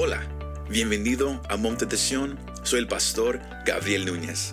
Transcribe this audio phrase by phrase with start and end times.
[0.00, 0.22] Hola,
[0.70, 2.38] bienvenido a Monte de.
[2.62, 4.52] Soy el pastor Gabriel Núñez.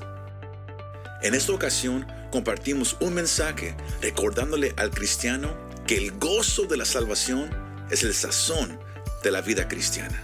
[1.21, 5.55] En esta ocasión compartimos un mensaje recordándole al cristiano
[5.85, 7.51] que el gozo de la salvación
[7.91, 8.79] es el sazón
[9.23, 10.19] de la vida cristiana.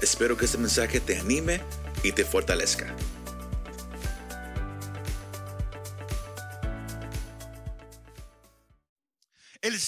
[0.00, 1.60] Espero que este mensaje te anime
[2.04, 2.94] y te fortalezca.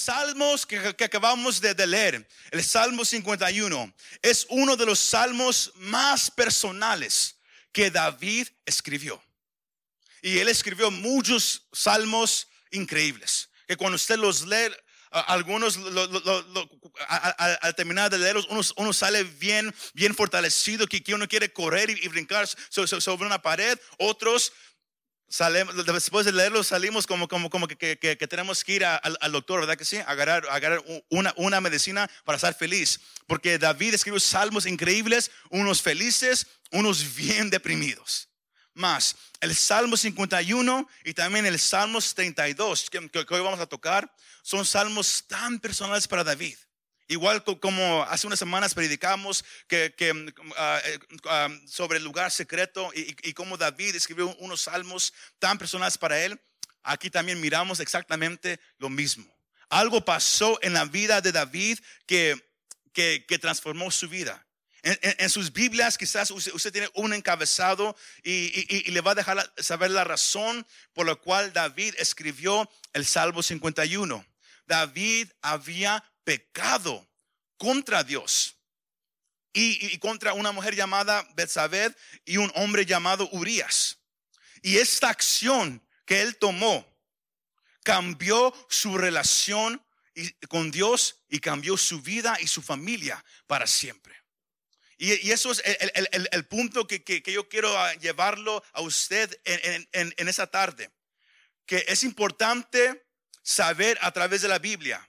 [0.04, 7.36] Salmos que, acabamos de, leer, el Salmo 51, es uno de los salmos más personales
[7.72, 9.22] que David escribió.
[10.20, 14.74] Y él escribió muchos salmos increíbles, que cuando usted los lee,
[15.10, 15.78] algunos
[17.08, 22.46] al, terminar de leerlos, uno, sale bien, bien fortalecido, que, uno quiere correr y, brincar
[22.46, 24.52] sobre una pared, otros
[25.28, 27.96] después de leerlo salimos como, como, como que,
[28.28, 29.98] tenemos que ir al, doctor, ¿verdad que sí?
[30.06, 33.00] Agarrar, agarrar una, una medicina para estar feliz.
[33.26, 38.28] Porque David escribió salmos increíbles, unos felices, unos bien deprimidos.
[38.74, 44.12] Más, el Salmo 51 y también el Salmo 32 que hoy vamos a tocar
[44.42, 46.56] son salmos tan personales para David.
[47.06, 49.94] Igual como hace unas semanas predicamos que,
[50.56, 55.58] ah, eh, ah, sobre el lugar secreto y, y cómo David escribió unos salmos tan
[55.58, 56.40] personales para él,
[56.82, 59.34] aquí también miramos exactamente lo mismo.
[59.68, 62.40] Algo pasó en la vida de David que,
[62.92, 64.46] que, transformó su vida.
[64.82, 69.90] En, sus Biblias quizás usted, tiene un encabezado y, y, le va a dejar saber
[69.90, 74.24] la razón por la cual David escribió el Salmo 51.
[74.66, 77.08] David había pecado
[77.56, 78.56] contra Dios
[79.52, 81.94] y, contra una mujer llamada Betsabé
[82.24, 83.98] y un hombre llamado Urias.
[84.62, 86.86] Y esta acción que él tomó
[87.84, 89.80] cambió su relación
[90.48, 94.14] con Dios y cambió su vida y su familia para siempre.
[94.96, 100.90] Y, eso es el, punto que, yo quiero llevarlo a usted en, en esa tarde.
[101.66, 103.06] Que es importante
[103.42, 105.06] saber a través de la Biblia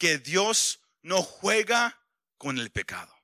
[0.00, 1.96] que Dios no juega
[2.38, 3.14] con el pecado.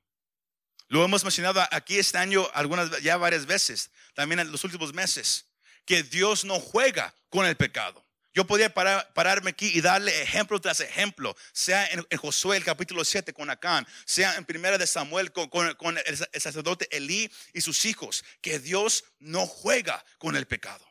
[0.88, 5.46] Lo hemos mencionado aquí este año algunas ya varias veces, también en los últimos meses,
[5.84, 8.04] que Dios no juega con el pecado.
[8.34, 13.32] Yo podría pararme aquí y darle ejemplo tras ejemplo, sea en, Josué el capítulo 7
[13.32, 18.22] con Acán, sea en primera de Samuel con, con el sacerdote Elí y sus hijos,
[18.42, 20.86] que Dios no juega con el pecado.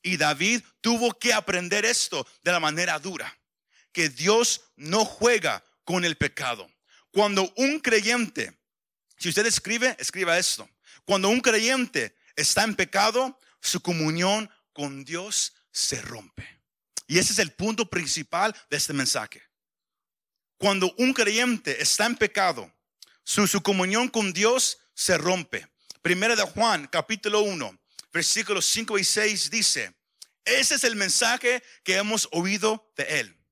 [0.00, 3.36] Y David tuvo que aprender esto de la manera dura
[3.94, 6.70] que Dios no juega con el pecado.
[7.12, 8.52] Cuando un creyente,
[9.16, 10.68] si usted escribe, escriba esto.
[11.06, 16.60] Cuando un creyente está en pecado, su comunión con Dios se rompe.
[17.06, 19.42] Y ese es el punto principal de este mensaje.
[20.58, 22.70] Cuando un creyente está en pecado,
[23.22, 25.68] su, comunión con Dios se rompe.
[26.02, 27.78] Primera de Juan, capítulo 1,
[28.12, 29.94] versículos 5 y 6 dice,
[30.44, 33.43] ese es el mensaje que hemos oído de él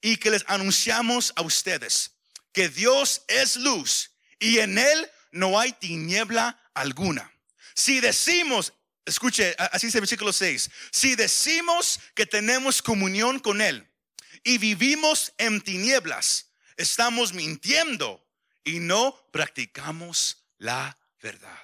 [0.00, 2.12] y que les anunciamos a ustedes
[2.52, 7.30] que Dios es luz y en Él no hay tiniebla alguna.
[7.74, 8.72] Si decimos,
[9.04, 13.88] escuche, así dice el versículo 6, si decimos que tenemos comunión con Él
[14.42, 18.26] y vivimos en tinieblas, estamos mintiendo
[18.64, 21.62] y no practicamos la verdad.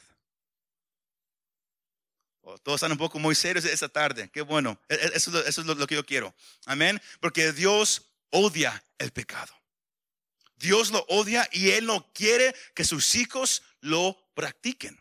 [2.42, 4.30] Oh, todos están un poco muy serios esta tarde.
[4.30, 4.78] Qué bueno.
[4.88, 6.34] E, e, eso, eso es lo que yo quiero.
[6.66, 7.00] Amén.
[7.18, 8.02] Porque Dios
[8.34, 9.54] odia el pecado.
[10.56, 14.98] Dios lo odia y Él no quiere que sus hijos lo practiquen.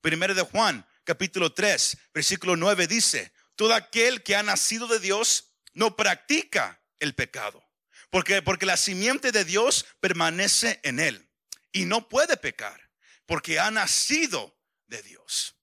[0.00, 5.52] Primero de Juan, capítulo 3, versículo 9 dice, todo aquel que ha nacido de Dios
[5.74, 7.62] no practica el pecado,
[8.08, 11.28] porque, porque la simiente de Dios permanece en él
[11.72, 12.90] y no puede pecar,
[13.26, 15.56] porque ha nacido de Dios.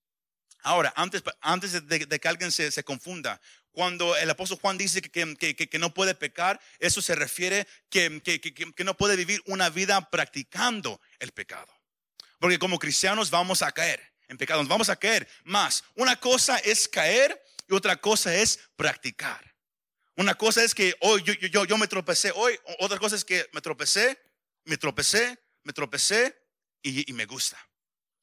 [0.59, 3.39] Ahora, antes, antes de, que alguien se, se, confunda,
[3.77, 8.23] cuando el apóstol Juan dice que, no puede pecar, eso se refiere que,
[8.75, 11.71] que no puede vivir una vida practicando el pecado.
[12.39, 15.83] Porque como cristianos vamos a caer en pecado, vamos a caer más.
[15.93, 19.53] Una cosa es caer y otra cosa es practicar.
[20.15, 23.47] Una cosa es que hoy yo, yo, yo me tropecé hoy, otra cosa es que
[23.53, 24.19] me tropecé,
[24.63, 26.35] me tropecé, me tropecé
[26.81, 27.63] y, y me gusta.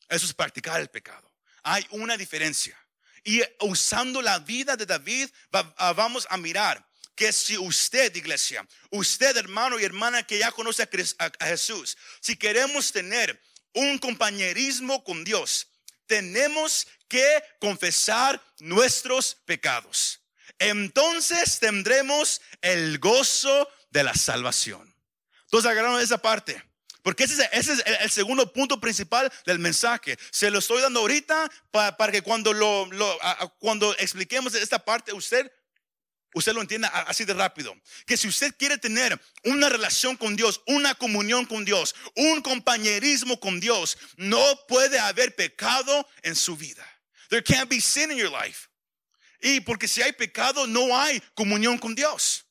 [0.08, 1.32] Eso es practicar el pecado.
[1.62, 2.76] Hay una diferencia.
[3.24, 9.36] Y usando la vida de David, ah, vamos a mirar que si usted, iglesia, usted
[9.36, 10.88] hermano y hermana que ya conoce
[11.18, 13.40] a, Jesús, si queremos tener
[13.72, 15.68] un compañerismo con Dios,
[16.06, 20.20] tenemos que confesar nuestros pecados.
[20.58, 24.94] Entonces tendremos el gozo de la salvación.
[25.44, 26.62] Entonces agarraron esa parte.
[27.04, 30.18] Porque ese es, el, segundo punto principal del mensaje.
[30.30, 32.88] Se lo estoy dando ahorita para, que cuando, lo,
[33.58, 35.52] cuando expliquemos esta parte, usted,
[36.32, 37.76] usted lo entienda así de rápido.
[38.06, 43.38] Que si usted quiere tener una relación con Dios, una comunión con Dios, un compañerismo
[43.38, 46.88] con Dios, no puede haber pecado en su vida.
[47.28, 48.66] There can't be sin in your life.
[49.42, 52.43] Y porque si hay pecado, no hay comunión con Dios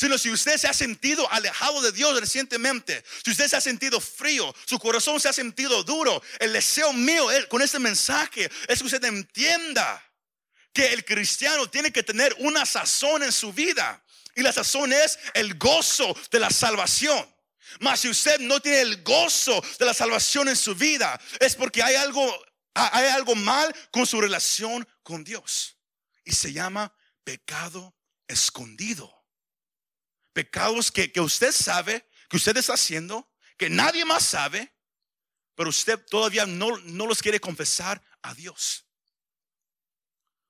[0.00, 4.00] sino si usted se ha sentido alejado de Dios recientemente, si usted se ha sentido
[4.00, 8.86] frío, su corazón se ha sentido duro, el deseo mío con este mensaje es que
[8.86, 10.02] usted entienda
[10.72, 14.02] que el cristiano tiene que tener una sazón en su vida.
[14.34, 17.22] Y la sazón es el gozo de la salvación.
[17.80, 21.82] Mas si usted no tiene el gozo de la salvación en su vida, es porque
[21.82, 22.42] hay algo,
[22.72, 25.76] hay algo mal con su relación con Dios.
[26.24, 26.90] Y se llama
[27.22, 27.94] pecado
[28.26, 29.19] escondido.
[30.40, 34.72] Pecados que, usted sabe, que usted está haciendo, que nadie más sabe,
[35.54, 38.86] pero usted todavía no, no los quiere confesar a Dios.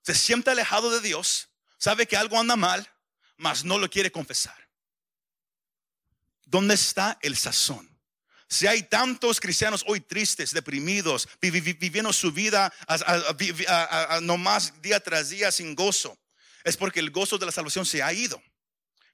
[0.03, 2.89] Se siente alejado de Dios, sabe que algo anda mal,
[3.37, 4.71] mas no lo quiere confesar.
[6.45, 8.01] ¿Dónde está el sazón?
[8.49, 12.73] Si hay tantos cristianos hoy tristes, deprimidos, viviendo su vida
[14.23, 16.17] no más día tras día sin gozo,
[16.63, 18.41] es porque el gozo de la salvación se ha ido.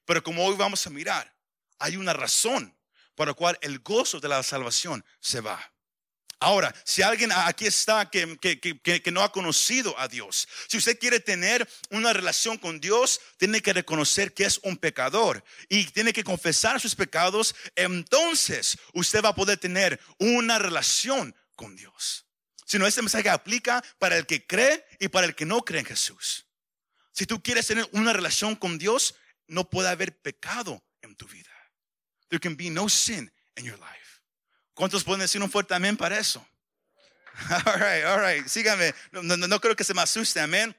[0.07, 1.35] Pero como hoy vamos a mirar,
[1.79, 2.75] hay una razón
[3.15, 5.73] por la cual el gozo de la salvación se va.
[6.39, 11.19] Ahora, si alguien aquí está que, que, no ha conocido a Dios, si usted quiere
[11.19, 16.25] tener una relación con Dios, tiene que reconocer que es un pecador y tiene que
[16.25, 22.27] confesar sus pecados, entonces usted va a poder tener una relación con Dios.
[22.67, 25.81] Si no, este mensaje aplica para el que cree y para el que no cree
[25.81, 26.47] en Jesús.
[27.13, 29.15] Si tú quieres tener una relación con Dios,
[29.49, 31.51] no puede haber pecado en tu vida.
[32.29, 34.23] There can be no sin in your life.
[34.75, 36.47] ¿Cuántos pueden decir un fuerte amén para eso?
[37.67, 38.95] All right, all right, síganme.
[39.13, 40.75] No, no, creo que se me asuste, amén.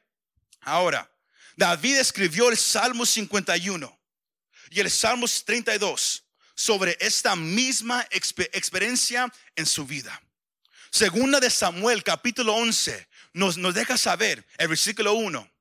[0.62, 1.10] Ahora,
[1.56, 4.00] David escribió el Salmo 51
[4.72, 6.24] y el Salmo 32
[6.56, 10.20] sobre esta misma experiencia en su vida.
[10.90, 15.52] Segunda de Samuel, capítulo 11, nos, nos deja saber, el versículo 1,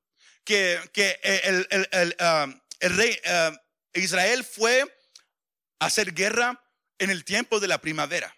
[0.43, 3.57] que, que el, el, el, um, el eh,
[3.93, 4.83] Israel fue
[5.79, 6.61] a hacer guerra
[6.99, 8.35] en el tiempo de la primavera.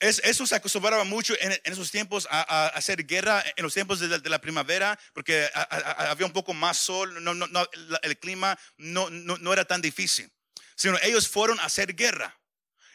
[0.00, 4.40] eso se acostumbraba mucho en, esos tiempos a, hacer guerra en los tiempos de, la
[4.40, 7.16] primavera, porque había un poco más sol,
[8.02, 10.30] el clima no, era tan difícil.
[10.76, 12.36] Sino ellos fueron a hacer guerra.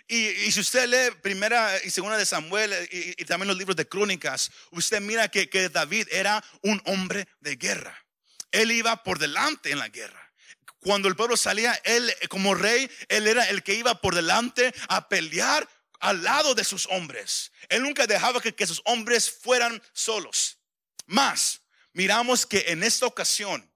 [0.07, 4.51] Y, si usted lee primera y segunda de Samuel y, también los libros de crónicas,
[4.71, 8.08] usted mira que David era un hombre de guerra.
[8.51, 10.33] Él iba por delante en la guerra.
[10.79, 15.09] Cuando el pueblo salía, él como rey, él era el que iba por delante a
[15.09, 15.67] pelear
[15.99, 17.51] al lado de sus hombres.
[17.67, 20.57] Él nunca dejaba que, sus hombres fueran solos.
[21.05, 21.61] Más,
[21.91, 23.69] miramos que en esta ocasión,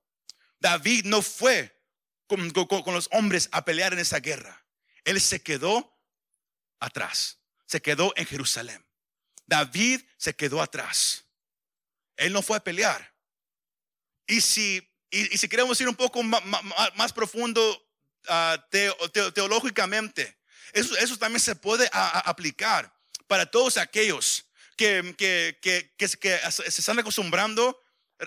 [0.60, 1.78] David no fue
[2.28, 4.66] con, con los hombres a pelear en esa guerra.
[5.04, 6.00] Él se quedó
[6.80, 7.40] atrás.
[7.66, 8.86] Se quedó en Jerusalén.
[9.46, 11.26] David se quedó atrás.
[12.16, 13.13] Él no fue a pelear.
[14.28, 17.62] Y si, y, si queremos ir un poco más, profundo
[18.28, 18.64] ah,
[19.34, 20.38] teológicamente,
[20.74, 22.92] eso, eso, también se puede aplicar
[23.28, 27.80] para todos aquellos que, que, que, que, se están acostumbrando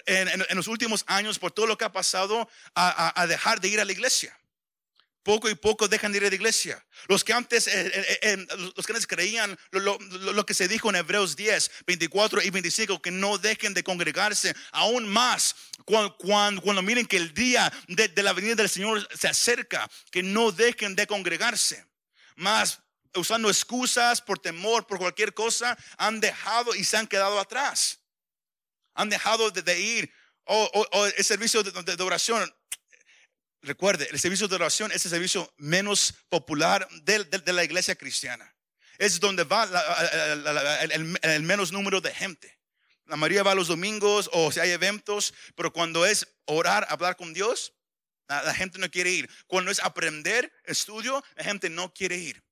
[0.06, 3.68] en, en, los últimos años por todo lo que ha pasado a, a dejar de
[3.68, 4.38] ir a la iglesia
[5.26, 6.86] poco y poco dejan de ir a la iglesia.
[7.08, 10.94] Los que antes, eh, eh, eh, los que antes creían lo, que se dijo en
[10.94, 17.06] Hebreos 10, 24 y 25, que no dejen de congregarse, aún más cuando, cuando, miren
[17.06, 21.08] que el día de, de, la venida del Señor se acerca, que no dejen de
[21.08, 21.84] congregarse.
[22.36, 22.78] Más
[23.16, 27.98] usando excusas por temor, por cualquier cosa, han dejado y se han quedado atrás.
[28.94, 30.12] Han dejado de, ir.
[30.44, 32.48] O, el servicio de oración
[33.66, 38.54] Recuerde, el servicio de oración es el servicio menos popular de, la iglesia cristiana.
[38.96, 39.68] Es donde va
[40.82, 42.60] el, menos número de gente.
[43.06, 47.34] La mayoría va los domingos o si hay eventos, pero cuando es orar, hablar con
[47.34, 47.72] Dios,
[48.28, 49.28] la, gente no quiere ir.
[49.48, 52.44] Cuando es aprender, estudio, la gente no quiere ir.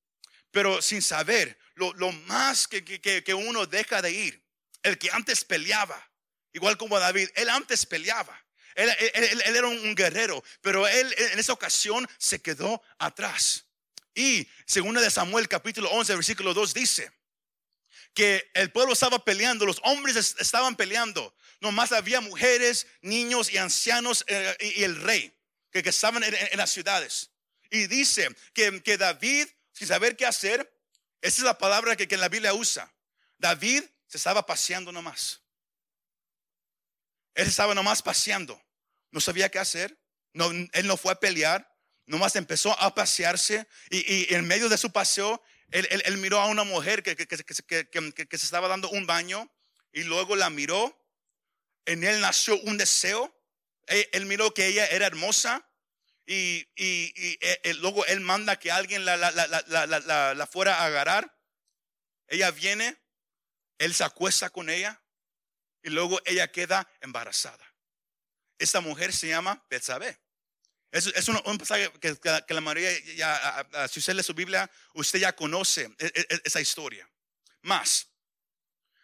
[0.50, 4.44] Pero sin saber lo, más que, que uno deja de ir,
[4.82, 6.10] el que antes peleaba,
[6.52, 8.43] igual como David, él antes peleaba.
[8.74, 13.64] Él, era un guerrero, pero él en esa ocasión se quedó atrás.
[14.14, 17.12] Y según de Samuel capítulo 11, versículo 2 dice
[18.14, 21.34] que el pueblo estaba peleando, los hombres estaban peleando.
[21.60, 25.36] Nomás había mujeres, niños y ancianos eh, y, el rey
[25.70, 27.30] que, estaban en, las ciudades.
[27.70, 30.72] Y dice que, David sin saber qué hacer,
[31.20, 32.92] esa es la palabra que, que en la Biblia usa.
[33.38, 35.40] David se estaba paseando nomás.
[37.34, 38.62] Él estaba nomás paseando.
[39.14, 39.96] No sabía qué hacer.
[40.32, 41.72] No, él no fue a pelear.
[42.04, 43.68] Nomás empezó a pasearse.
[43.88, 45.40] Y, en medio de su paseo,
[45.70, 49.48] él, miró a una mujer que, se estaba dando un baño.
[49.92, 51.00] Y luego la miró.
[51.86, 53.32] En él nació un deseo.
[53.86, 55.64] Él, miró que ella era hermosa.
[56.26, 61.38] Y, y, eh, luego él manda que alguien la, la fuera a agarrar.
[62.26, 62.98] Ella viene.
[63.78, 65.00] Él se acuesta con ella
[65.84, 67.73] y luego ella queda embarazada.
[68.58, 70.18] Esta mujer se llama Betsabé.
[70.90, 72.16] Es, es un, pasaje que,
[72.48, 76.60] la mayoría, ya, si usted lee su Biblia, usted ya conoce e, e, e, esa
[76.60, 77.08] historia.
[77.62, 78.06] Más,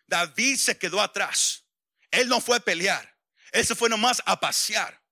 [0.07, 1.64] David se quedó atrás.
[2.11, 3.16] Él no fue a pelear.
[3.50, 5.02] Él se fue nomás a pasear.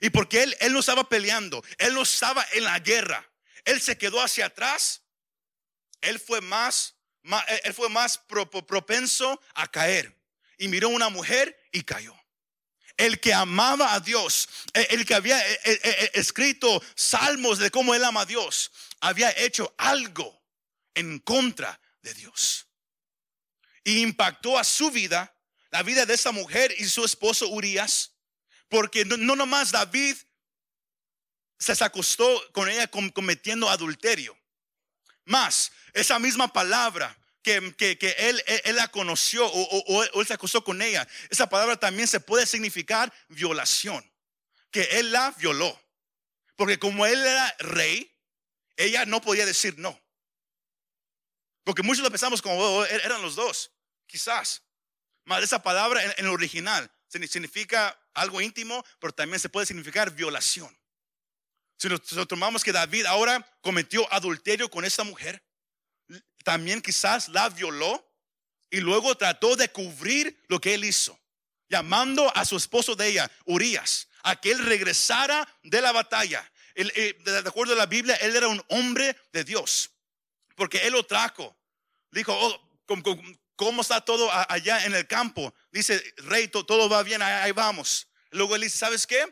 [0.00, 3.28] Y porque él, él no estaba peleando, él no estaba en la guerra.
[3.64, 5.02] Él se quedó hacia atrás.
[6.00, 6.94] Él fue más,
[7.64, 10.16] él fue más propenso a caer
[10.58, 12.17] y miró una mujer y cayó.
[12.98, 17.94] El que amaba a Dios, eh, el que había eh, eh, escrito salmos de cómo
[17.94, 20.42] él ama a Dios, había hecho algo
[20.94, 22.66] en contra de Dios.
[23.84, 25.34] Y impactó a su vida,
[25.70, 28.12] la vida de esa mujer y su esposo Urias,
[28.68, 30.16] porque no, no nomás David
[31.58, 34.36] se acostó con ella cometiendo adulterio.
[35.24, 37.16] Más, esa misma palabra
[37.76, 41.06] que, él, la conoció o, él se acostó con ella.
[41.30, 44.04] Esa palabra también se puede significar violación,
[44.70, 45.80] que él la violó.
[46.56, 48.12] Porque como él era rey,
[48.76, 50.00] ella no podía decir no.
[51.64, 53.70] Porque muchos lo pensamos como oh, er, eran los dos,
[54.06, 54.62] quizás.
[55.24, 60.76] Más esa palabra en, el original significa algo íntimo, pero también se puede significar violación.
[61.76, 65.42] Si nosotros tomamos que David ahora cometió adulterio con esta mujer,
[66.44, 68.04] también quizás la violó
[68.70, 71.18] y luego trató de cubrir lo que él hizo,
[71.68, 76.50] llamando a su esposo de ella, Urias, a que él regresara de la batalla.
[76.74, 79.90] Eh, de acuerdo a la Biblia, él era un hombre de Dios,
[80.54, 81.56] porque él lo trajo.
[82.10, 82.70] Dijo, oh,
[83.56, 85.52] ¿cómo, está todo allá en el campo?
[85.72, 88.08] Dice, rey, todo va bien, ahí vamos.
[88.30, 89.24] Luego él dice, ¿sabes qué?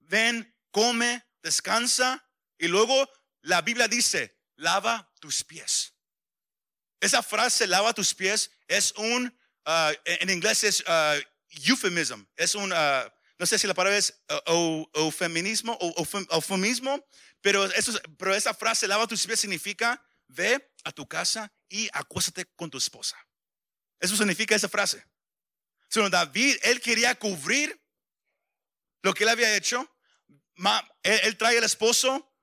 [0.00, 2.28] Ven, come, descansa.
[2.58, 3.08] Y luego
[3.42, 5.93] la Biblia dice, lava tus pies.
[7.04, 9.26] Esa frase, lava tus pies, es un,
[9.66, 11.20] uh, en inglés es uh,
[11.50, 14.14] euphemism, es un, uh, no sé si la palabra es
[14.94, 15.78] eufemismo
[16.30, 17.06] eufemismo,
[17.42, 22.46] pero, eso, pero esa frase, lava tus pies, significa ve a tu casa y acuéstate
[22.56, 23.18] con tu esposa.
[24.00, 25.04] Eso significa esa frase.
[25.90, 27.78] Sino David, él quería cubrir
[29.02, 29.86] lo que él había hecho.
[31.02, 32.34] él, trae al esposo,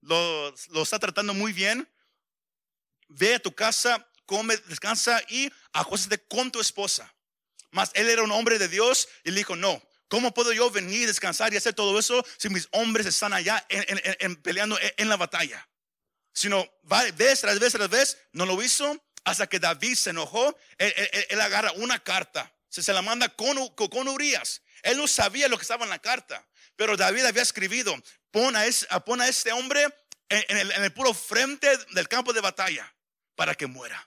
[0.00, 1.86] lo, lo, está tratando muy bien,
[3.10, 7.12] ve a tu casa, come, descansa y acuéstate con tu esposa.
[7.70, 11.06] Mas él era un hombre de Dios y le dijo, no, ¿cómo puedo yo venir,
[11.06, 15.68] descansar y hacer todo eso si mis hombres están allá en, peleando en, la batalla?
[16.32, 16.68] Sino,
[17.16, 20.56] vez tras vez tras vez, no lo hizo hasta que David se enojó.
[20.78, 24.62] Él, agarra una carta, se, se la manda con, con, Urias.
[24.82, 27.94] Él no sabía lo que estaba en la carta, pero David había escribido,
[28.30, 28.64] pon a,
[29.04, 29.86] pon a este hombre
[30.28, 32.92] en, el, en el puro frente del campo de batalla
[33.40, 34.06] para que muera.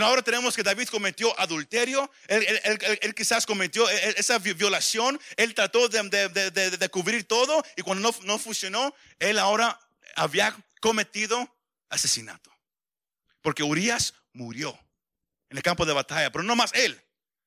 [0.00, 7.24] ahora tenemos que David cometió adulterio, él, quizás cometió esa violación, él trató de, cubrir
[7.24, 9.78] todo y cuando no, funcionó, él ahora
[10.16, 11.54] había cometido
[11.90, 12.50] asesinato.
[13.42, 14.70] Porque Urias murió
[15.50, 16.98] en el campo de batalla, pero no más él.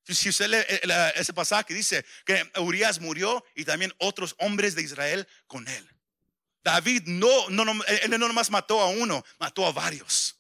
[0.07, 4.83] Si usted lee eh, ese pasaje, dice que Urias murió y también otros hombres de
[4.83, 5.89] Israel con él.
[6.63, 10.38] David no, no, no, él no nomás mató a uno, mató a varios.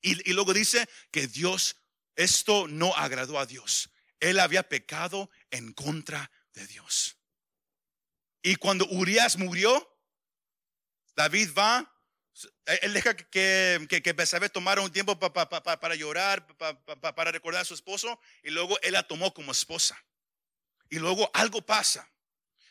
[0.00, 1.76] Y, luego dice que Dios,
[2.16, 3.90] esto no agradó a Dios.
[4.20, 7.16] Él había pecado en contra de Dios.
[8.42, 9.96] Y cuando Urias murió,
[11.16, 11.92] David va,
[12.82, 18.50] él deja que, que, que un tiempo para llorar, para recordar a su esposo, y
[18.50, 20.00] luego él la tomó como esposa.
[20.90, 22.08] Y luego algo pasa.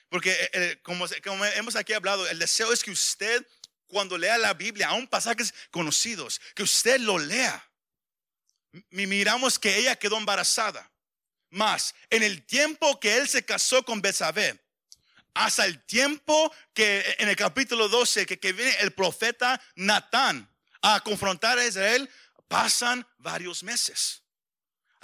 [0.10, 3.46] Porque eh, eh, como, como hemos aquí hablado, el deseo es que usted
[3.88, 7.64] cuando lea la Biblia, aún pasajes conocidos, que usted lo lea.
[8.90, 10.92] Miramos que ella quedó embarazada.
[11.50, 14.60] Más, en el tiempo que él se casó con Betsabé,
[15.34, 20.50] hasta el tiempo que en el capítulo 12 que, viene el profeta Natán
[20.82, 22.10] a confrontar a Israel,
[22.48, 24.24] pasan varios meses,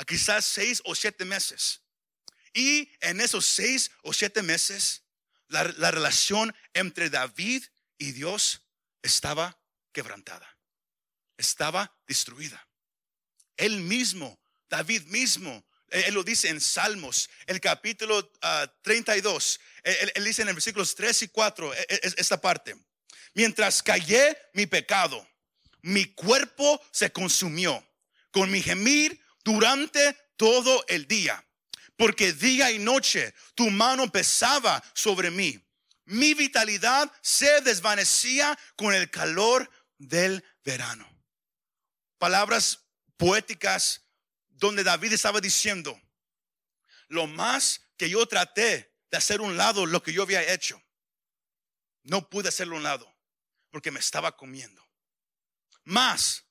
[0.07, 1.81] quizás seis o siete meses.
[2.53, 5.03] Y en esos seis o siete meses,
[5.47, 7.63] la relación entre David
[7.97, 8.62] y Dios
[9.03, 9.59] estaba
[9.91, 10.57] quebrantada.
[11.37, 12.67] Estaba destruida.
[13.55, 18.31] Él mismo, David mismo, él lo dice en Salmos, el capítulo
[18.81, 19.59] 32.
[19.85, 22.75] Ah, él, dice en el versículos 3 y 4 e, e, esta parte.
[23.35, 25.27] Mientras callé mi pecado,
[25.81, 27.85] mi cuerpo se consumió
[28.31, 31.45] con mi gemir durante todo el día,
[31.95, 35.59] porque día y noche tu mano pesaba sobre mí.
[36.05, 41.09] Mi vitalidad se desvanecía con el calor del verano.
[42.17, 42.85] Palabras
[43.17, 44.03] poéticas
[44.49, 45.99] donde David estaba diciendo,
[47.07, 50.81] lo más que yo traté de hacer un lado lo que yo había hecho,
[52.03, 53.13] no pude hacerlo un lado
[53.69, 54.83] porque me estaba comiendo.
[55.83, 56.45] Más,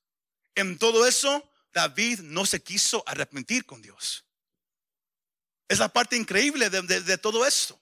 [0.55, 4.25] en todo eso, David no se quiso arrepentir con Dios.
[5.69, 7.82] Es la parte increíble de, todo esto.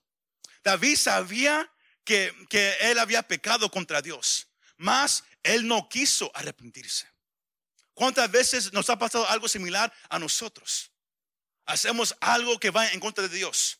[0.62, 1.70] David sabía
[2.04, 7.08] que, que él había pecado contra Dios, más él no quiso arrepentirse.
[7.94, 10.90] ¿Cuántas veces nos ha pasado algo similar a nosotros?
[11.66, 13.78] Hacemos algo que va en contra de Dios.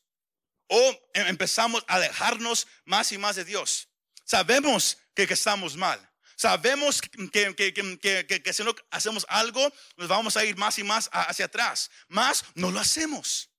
[0.68, 3.88] O em, empezamos a alejarnos más y más de Dios.
[4.24, 5.98] Sabemos que, estamos mal.
[6.36, 11.46] Sabemos que, que, si no hacemos algo, nos vamos a ir más y más hacia
[11.46, 11.90] atrás.
[12.08, 13.49] Más no lo hacemos.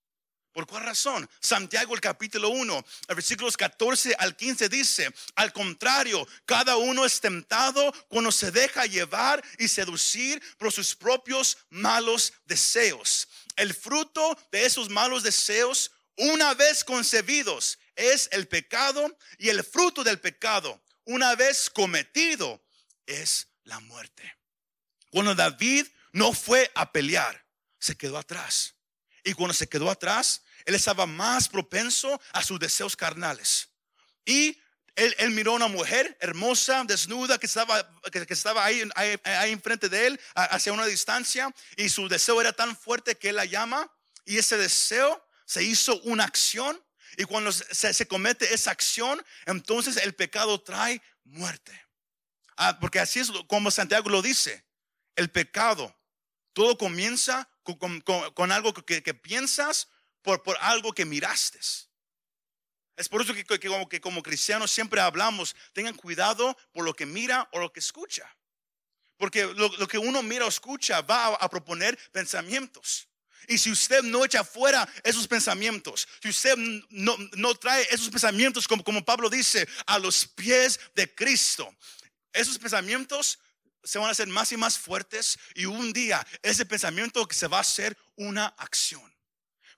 [0.51, 1.29] ¿Por cuál razón?
[1.39, 7.93] Santiago el capítulo 1, versículos 14 al 15 dice, al contrario, cada uno es tentado
[8.09, 13.29] cuando se deja llevar y seducir por sus propios malos deseos.
[13.55, 20.03] El fruto de esos malos deseos, una vez concebidos, es el pecado y el fruto
[20.03, 22.61] del pecado, una vez cometido,
[23.05, 24.37] es la muerte.
[25.09, 27.45] Cuando David no fue a pelear,
[27.79, 28.75] se quedó atrás.
[29.23, 33.69] Y cuando se quedó atrás, él estaba más propenso a sus deseos carnales.
[34.25, 34.59] Y
[34.95, 40.07] él, miró a una mujer hermosa, desnuda, que estaba, que, estaba ahí, ahí, enfrente de
[40.07, 43.91] él, hacia una distancia, y su deseo era tan fuerte que él la llama,
[44.25, 46.81] y ese deseo se hizo una acción,
[47.17, 51.71] y cuando se, se comete esa acción, entonces el pecado trae muerte.
[52.57, 54.65] Ah, porque así es como Santiago lo dice,
[55.15, 55.97] el pecado,
[56.53, 59.87] todo comienza con, algo que, piensas
[60.21, 61.59] por, algo que miraste.
[62.97, 67.05] Es por eso que, como, que como cristianos siempre hablamos, tengan cuidado por lo que
[67.05, 68.35] mira o lo que escucha.
[69.17, 73.07] Porque lo, que uno mira o escucha va a, proponer pensamientos.
[73.47, 76.55] Y si usted no echa fuera esos pensamientos, si usted
[76.89, 81.71] no, trae esos pensamientos, como Pablo dice, a los pies de Cristo,
[82.33, 83.39] esos pensamientos
[83.83, 87.57] se van a hacer más y más fuertes y un día ese pensamiento se va
[87.57, 89.11] a hacer una acción.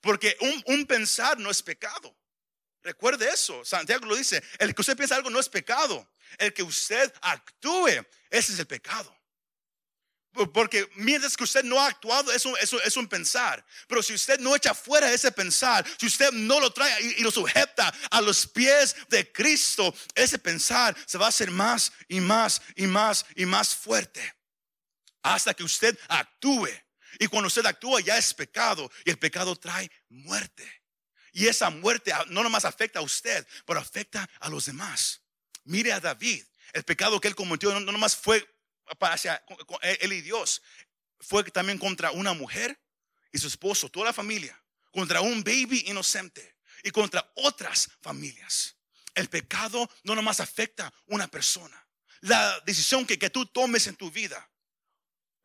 [0.02, 2.14] Porque un, pensar no es pecado.
[2.82, 3.64] Recuerde eso.
[3.64, 4.44] Santiago lo dice.
[4.60, 6.12] El que usted piensa algo no es pecado.
[6.38, 9.16] El que usted actúe, ese es el pecado.
[10.52, 13.64] Porque mientras que usted no ha actuado, es un pensar.
[13.88, 17.32] Pero si usted no echa fuera ese pensar, si usted no lo trae y, lo
[17.32, 22.62] sujeta a los pies de Cristo, ese pensar se va a hacer más y más
[22.76, 24.34] y más y más fuerte.
[25.22, 26.70] Hasta que usted actúe.
[27.20, 28.92] Y cuando usted actúa ya es pecado.
[29.06, 30.82] Y el pecado trae muerte.
[31.32, 35.22] Y esa muerte no nomás afecta a usted, pero afecta a los demás.
[35.64, 36.44] Mire a David.
[36.74, 38.53] El pecado que él cometió no nomás fue
[39.00, 39.44] hacia
[39.82, 40.62] él y Dios,
[41.20, 42.80] fue también contra una mujer
[43.32, 48.76] y su esposo, toda la familia, contra un baby inocente y contra otras familias.
[49.16, 51.80] El pecado no nomás afecta a una persona.
[52.22, 54.50] La decisión que, que tú tomes en tu vida,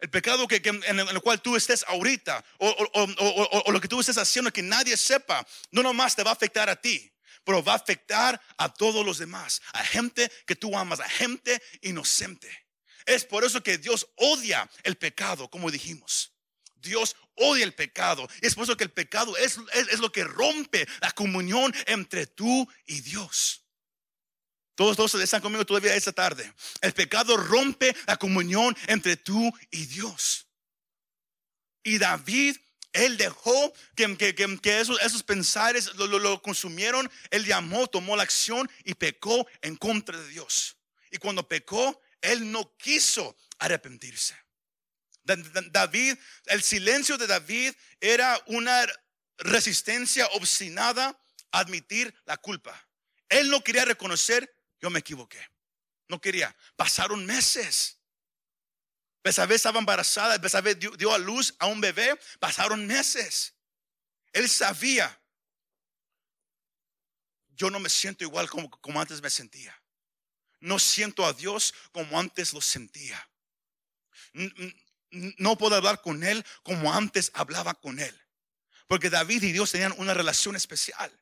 [0.01, 3.99] el pecado que, en, el, cual tú estés ahorita, o, o, o, lo que tú
[3.99, 7.73] estés haciendo que nadie sepa, no nomás te va a afectar a ti, pero va
[7.73, 12.68] a afectar a todos los demás, a gente que tú amas, a gente inocente.
[13.09, 16.35] Es por eso que Dios odia el pecado, como dijimos.
[16.75, 18.29] Dios odia el pecado.
[18.43, 19.57] Es por eso que el pecado es,
[19.99, 23.65] lo que rompe la comunión entre tú y Dios.
[24.75, 26.53] Todos, todos están conmigo todavía esta tarde.
[26.83, 30.47] El pecado rompe la comunión entre tú y Dios.
[31.83, 32.59] Y David,
[32.93, 34.19] él dejó que,
[34.65, 37.11] esos, esos, pensares lo, lo consumieron.
[37.31, 40.77] Él llamó, tomó la acción y pecó en contra de Dios.
[41.11, 44.37] Y cuando pecó, él no quiso arrepentirse.
[45.25, 48.87] David, el silencio de David era una
[49.39, 51.21] resistencia obstinada
[51.53, 52.89] a admitir la culpa.
[53.29, 54.51] Él no quería reconocer,
[54.81, 55.47] yo me equivoqué.
[56.09, 56.55] No quería.
[56.77, 57.99] Pasaron meses.
[59.23, 63.55] Besabé estaba embarazada, Besabé dio, a luz a un bebé, pasaron meses.
[64.33, 65.21] Él sabía,
[67.51, 69.78] yo no me siento igual como antes me sentía.
[70.61, 73.29] No siento a Dios como antes lo sentía.
[75.11, 78.19] No puedo hablar con Él como antes hablaba con Él.
[78.87, 81.13] Porque David y Dios tenían una relación especial.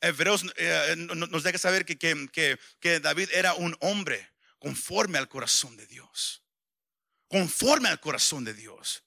[0.00, 5.76] Hebreos eh, nos deja saber que, que, que David era un hombre conforme al corazón
[5.76, 6.42] de Dios.
[7.28, 9.02] Conforme al corazón de Dios.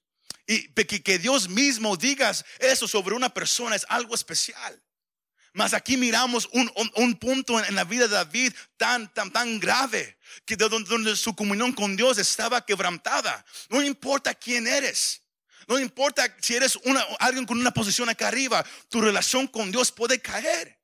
[0.45, 4.81] Y que, que Dios mismo diga eso sobre una persona es algo especial.
[5.57, 10.19] Mas aquí miramos un, un, punto en, la vida de David tan, tan, tan grave,
[10.45, 13.43] que donde, donde su comunión con Dios estaba quebrantada.
[13.69, 15.23] No importa quién eres.
[15.67, 19.91] No importa si eres una, alguien con una posición acá arriba, tu relación con Dios
[19.91, 20.79] puede caer.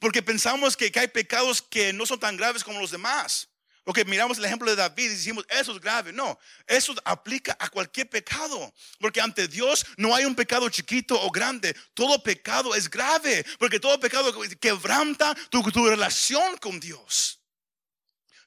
[0.00, 3.48] Porque pensamos que hay pecados que no son tan graves como los demás.
[3.88, 6.12] Porque miramos el ejemplo de David y decimos, eso es grave.
[6.12, 8.74] No, eso aplica a cualquier pecado.
[9.00, 11.74] Porque ante Dios no hay un pecado chiquito o grande.
[11.94, 13.46] Todo pecado es grave.
[13.58, 17.40] Porque todo pecado quebranta tu, relación con Dios.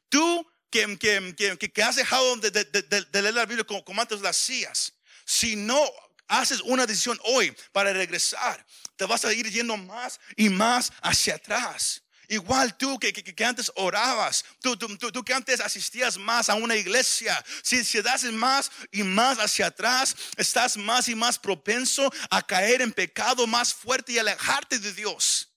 [0.10, 4.00] Tú que, que, que, que has dejado de, de, de, leer la Biblia como, como
[4.00, 4.94] antes lo hacías.
[5.26, 5.84] Si no
[6.28, 8.64] haces una decisión hoy para regresar,
[8.96, 12.04] te vas a ir yendo más y más hacia atrás.
[12.32, 16.78] Igual tú que, que, antes orabas, tú, tú, tú, que antes asistías más a una
[16.78, 22.42] iglesia, si, si das más y más hacia atrás, estás más y más propenso a
[22.42, 25.50] caer en pecado más fuerte y alejarte de Dios.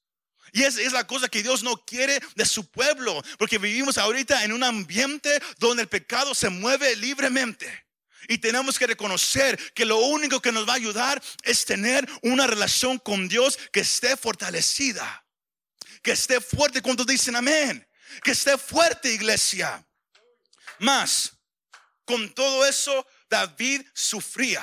[0.50, 4.42] Y es, es, la cosa que Dios no quiere de su pueblo, porque vivimos ahorita
[4.42, 7.86] en un ambiente donde el pecado se mueve libremente.
[8.26, 12.48] Y tenemos que reconocer que lo único que nos va a ayudar es tener una
[12.48, 15.23] relación con Dios que esté fortalecida
[16.04, 17.84] que esté fuerte cuando dicen amén.
[18.22, 19.84] Que esté fuerte, iglesia.
[20.78, 21.32] Más,
[22.04, 24.62] con todo eso, David sufría.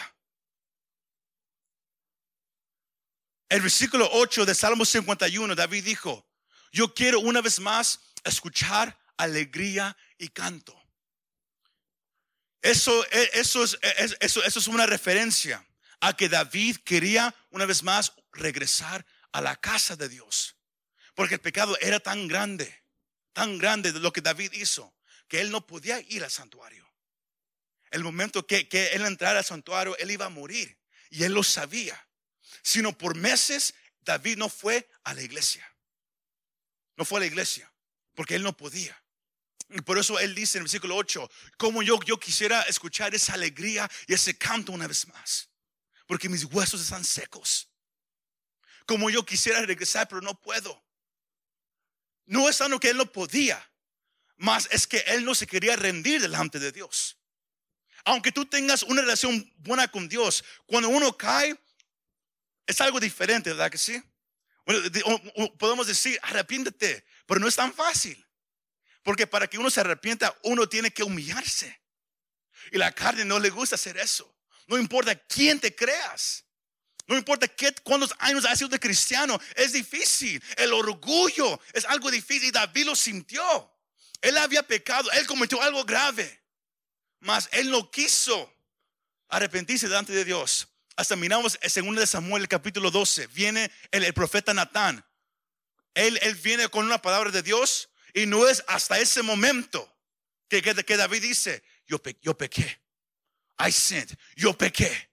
[3.50, 6.30] El versículo 8 de Salmo 51, David dijo,
[6.72, 10.80] yo quiero una vez más escuchar alegría y canto.
[12.62, 13.78] Eso, eso, es,
[14.20, 15.68] eso, eso es una referencia
[16.00, 20.56] a que David quería una vez más regresar a la casa de Dios.
[21.14, 22.84] Porque el pecado era tan grande,
[23.34, 24.94] tan grande de lo que David hizo,
[25.28, 26.90] que él no podía ir al santuario.
[27.90, 30.78] El momento que, que él entrara al santuario, él iba a morir.
[31.10, 32.08] Y él lo sabía.
[32.64, 35.68] Sino por meses, David no fue a la iglesia.
[36.96, 37.72] No fue a la iglesia,
[38.16, 39.02] porque él no podía.
[39.70, 43.34] Y por eso él dice en el versículo 8, como yo, yo quisiera escuchar esa
[43.34, 45.50] alegría y ese canto una vez más,
[46.06, 47.70] porque mis huesos están secos.
[48.86, 50.84] Como yo quisiera regresar, pero no puedo.
[52.26, 53.70] No es algo que él no podía,
[54.38, 57.18] más es que él no se quería rendir delante de Dios.
[58.06, 61.56] Aunque tú tengas una relación buena con Dios, cuando uno cae,
[62.66, 64.02] es algo diferente, ¿verdad que sí?
[65.58, 68.26] podemos decir, arrepiéntete, pero no es tan fácil.
[69.04, 71.82] Porque para que uno se arrepienta, uno tiene que humillarse.
[72.72, 74.38] Y la carne no le gusta hacer eso.
[74.68, 76.46] No importa quién te creas.
[77.08, 80.42] No importa qué, cuántos años ha sido de cristiano, es difícil.
[80.58, 83.72] El orgullo es algo difícil y David lo sintió.
[84.22, 86.42] Él había pecado, él cometió algo grave,
[87.20, 88.54] mas él no quiso
[89.30, 90.68] arrepentirse delante de Dios.
[90.96, 95.04] Hasta miramos en 2 de Samuel, el capítulo 12, viene el, profeta Natán.
[95.96, 99.92] Él, él, viene con una palabra de Dios y no es hasta ese momento
[100.48, 102.82] que, que, David dice, yo, yo pequé.
[103.60, 105.11] I sinned, yo pequé.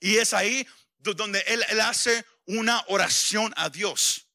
[0.00, 0.66] Y es ahí
[0.98, 4.26] donde él, hace una oración a Dios.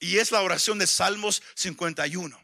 [0.00, 2.40] Y es la oración de Salmos 51.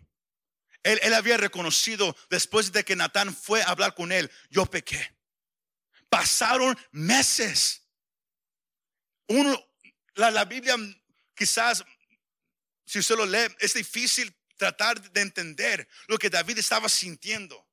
[0.85, 5.17] Él, él, había reconocido después de que Natán fue a hablar con él, yo pequé.
[6.09, 7.83] Pasaron meses.
[9.27, 9.61] Uno,
[10.15, 10.77] la, la Biblia
[11.35, 11.85] quizás,
[12.85, 17.68] si usted lo lee, es difícil tratar de entender lo que David estaba sintiendo.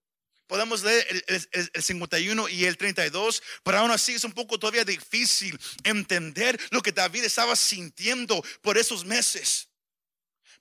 [0.47, 5.59] Podemos leer el, 51 y el 32, pero aún así es un poco todavía difícil
[5.83, 9.69] entender lo que David estaba sintiendo por esos meses.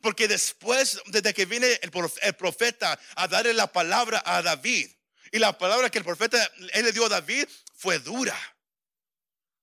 [0.00, 4.90] Porque después, desde que viene el, profeta a darle la palabra a David,
[5.32, 8.38] y la palabra que el profeta le dio a David fue dura.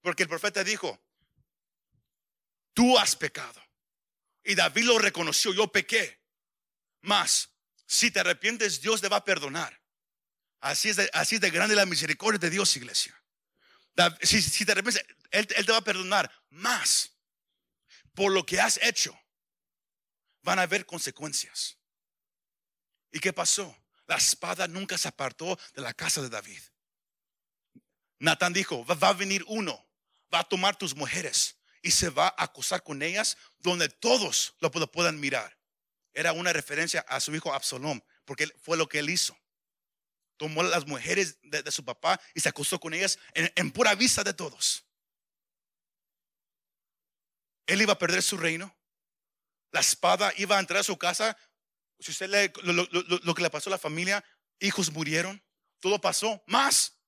[0.02, 1.00] Porque el profeta dijo,
[2.74, 3.62] tú has pecado.
[4.44, 6.20] Y David lo reconoció, yo pequé.
[7.02, 7.50] Mas,
[7.86, 9.81] si te arrepientes, Dios te va a perdonar.
[10.62, 13.16] Así es, de, así de grande la misericordia de Dios, iglesia.
[14.22, 17.12] Si, si te arrepientes, él, él te va a perdonar más
[18.14, 19.18] por lo que has hecho.
[20.44, 21.78] Van a haber consecuencias.
[23.12, 23.76] ¿Y qué pasó?
[24.08, 26.62] La espada nunca se apartó de la casa de David.
[28.20, 29.84] Natán dijo, va, a venir uno,
[30.34, 34.70] va a tomar tus mujeres y se va a acusar con ellas donde todos lo
[34.92, 35.58] puedan mirar.
[36.14, 39.36] era una referencia a su hijo Absalom, porque fue lo que él hizo.
[40.42, 44.34] Tomó las mujeres de, su papá y se acostó con ellas en, pura vista de
[44.34, 44.84] todos.
[47.68, 48.76] Él iba a perder su reino.
[49.70, 51.38] La espada iba a entrar a su casa.
[52.00, 54.26] Si usted lee lo, que le pasó a la familia,
[54.60, 55.46] hijos murieron,
[55.80, 57.00] todo pasó, más.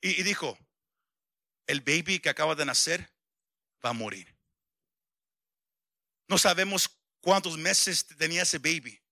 [0.00, 0.56] y dijo,
[1.66, 3.12] el baby que acaba de nacer
[3.84, 4.38] va a morir.
[6.28, 9.02] No sabemos cuántos meses tenía ese baby,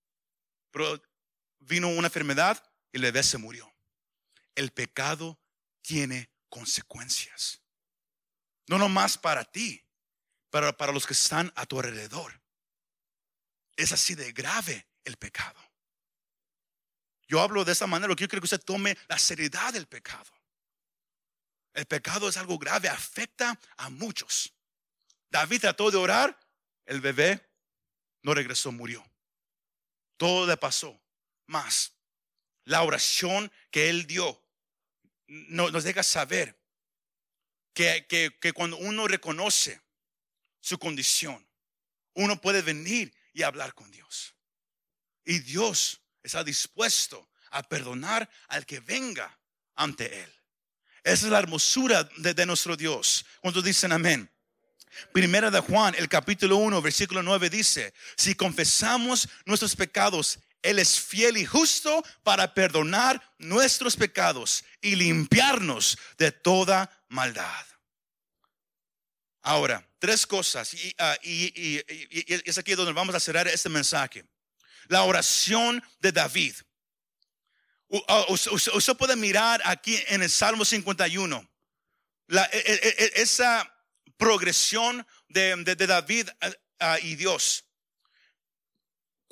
[0.70, 1.02] pero
[1.58, 2.64] vino una enfermedad
[2.94, 3.74] y el bebé se murió.
[4.54, 5.40] El pecado
[5.82, 7.60] tiene consecuencias.
[8.68, 9.84] No nomás para ti,
[10.48, 12.40] pero para los que están a tu alrededor.
[13.74, 15.60] Es así de grave el pecado.
[17.26, 19.88] Yo hablo de esa manera, lo que yo quiero que usted tome la seriedad del
[19.88, 20.30] pecado.
[21.72, 24.54] El pecado es algo grave, afecta a muchos.
[25.30, 26.38] David trató de orar,
[26.84, 27.44] el bebé
[28.22, 29.04] no regresó, murió.
[30.16, 30.96] Todo le pasó.
[31.46, 31.93] Más,
[32.64, 34.40] la oración que él dio
[35.26, 36.58] nos deja saber
[37.72, 38.06] que,
[38.40, 39.80] que cuando uno reconoce
[40.60, 41.46] su condición,
[42.14, 44.34] uno puede venir y hablar con Dios.
[45.24, 49.38] Y Dios está dispuesto a perdonar al que venga
[49.74, 50.32] ante Él.
[51.02, 53.26] Esa es la hermosura de, nuestro Dios.
[53.40, 54.30] Cuando dicen amén.
[55.12, 60.98] Primera de Juan, el capítulo 1, versículo 9 dice, si confesamos nuestros pecados, Él es
[60.98, 67.66] fiel y justo para perdonar nuestros pecados y limpiarnos de toda maldad.
[69.42, 74.24] Ahora, tres cosas, y, ah, es aquí donde vamos a cerrar este mensaje.
[74.88, 76.54] La oración de David.
[78.08, 81.46] Ah, usted puede mirar aquí en el Salmo 51
[82.28, 83.70] e, e, e, esa
[84.16, 86.30] progresión de, David
[86.80, 87.64] ah, y Dios.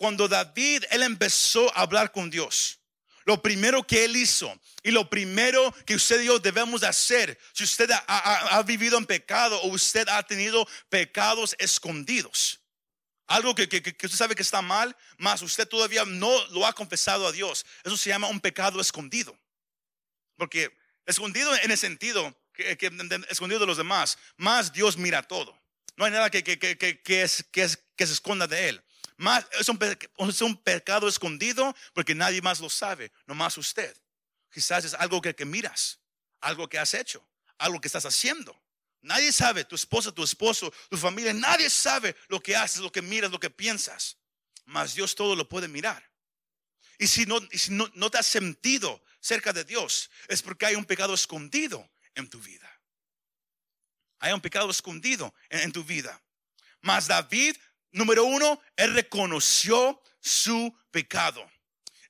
[0.03, 2.81] Cuando David, él empezó a hablar con Dios.
[3.25, 7.63] Lo primero que él hizo y lo primero que usted y yo debemos hacer, si
[7.63, 12.59] usted ha vivido en pecado o usted ha tenido pecados escondidos,
[13.29, 17.31] algo que, usted sabe que está mal, más usted todavía no lo ha confesado a
[17.31, 17.65] Dios.
[17.85, 19.39] Eso se llama un pecado escondido.
[20.37, 22.77] Porque escondido en el sentido que,
[23.29, 25.57] escondido de los demás, más Dios mira todo.
[25.95, 28.85] No hay nada que, es, que, se esconda de Él.
[29.59, 33.97] Es, un, pecado escondido porque nadie más lo sabe, nomás usted.
[34.51, 36.01] Quizás es algo que miras,
[36.41, 37.27] algo que has hecho,
[37.59, 38.61] algo que estás haciendo.
[39.03, 43.03] Nadie sabe, tu esposa, tu esposo, tu familia, nadie sabe lo que haces, lo que
[43.03, 44.17] miras, lo que piensas.
[44.65, 46.09] Mas Dios todo lo puede mirar.
[46.99, 50.85] Y si no, si no, te has sentido cerca de Dios, es porque hay un
[50.85, 52.71] pecado escondido en tu vida.
[54.21, 56.23] Hay un pecado escondido en, tu vida.
[56.81, 57.57] Mas David,
[57.93, 61.49] número uno, él reconoció su pecado.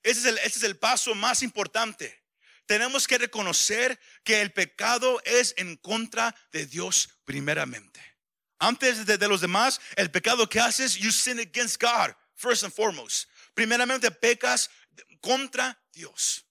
[0.03, 2.23] Ese es el, paso más importante
[2.67, 8.01] tenemos que reconocer que el pecado es en contra de Dios primeramente.
[8.59, 13.29] Antes de, los demás, el pecado que haces, you sin against God, first and foremost.
[13.55, 14.71] Primeramente pecas
[15.21, 16.47] contra Dios.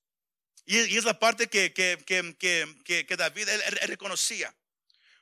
[0.66, 3.48] Y, es la parte que, que, David
[3.88, 4.54] reconocía.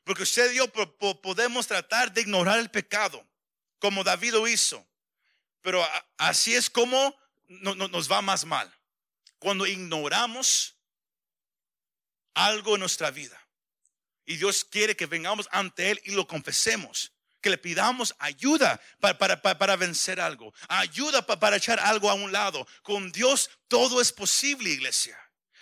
[0.04, 0.68] Porque usted y yo
[1.22, 3.26] podemos tratar de ignorar el pecado,
[3.80, 4.86] como David lo hizo.
[5.62, 5.86] Pero
[6.18, 7.16] así es como
[7.48, 8.72] nos va más mal.
[9.40, 10.76] Cuando ignoramos
[12.34, 13.40] algo en nuestra vida.
[14.26, 17.12] Y Dios quiere que vengamos ante Él y lo confesemos.
[17.42, 20.54] Que le pidamos ayuda para, para, vencer algo.
[20.68, 22.68] Ayuda para echar algo a un lado.
[22.84, 25.18] Con Dios todo es posible, iglesia.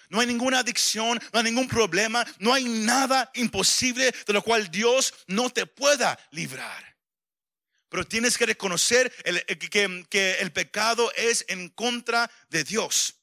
[0.09, 4.71] No hay ninguna adicción, no hay ningún problema, no hay nada imposible de lo cual
[4.71, 6.96] Dios no te pueda librar.
[7.89, 9.11] Pero tienes que reconocer
[9.59, 13.15] que, que, el pecado es en contra de Dios.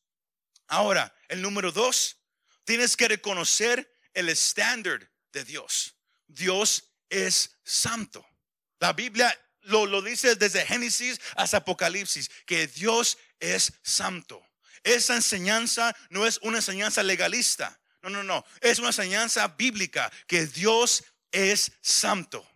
[0.66, 2.18] Ahora, el número dos,
[2.64, 5.94] Tienes que reconocer el estándar de Dios.
[6.26, 8.26] Dios es santo.
[8.80, 14.42] La Biblia lo, lo dice desde Génesis hasta Apocalipsis, que Dios es santo.
[14.82, 17.78] Esa enseñanza no es una enseñanza legalista.
[18.02, 18.44] No, no, no.
[18.60, 22.46] Es una enseñanza bíblica que Dios es santo.